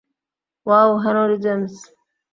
[0.65, 1.73] Wow, Henry James.